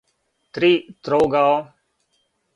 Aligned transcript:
три 0.53 0.69
троугао 1.03 1.55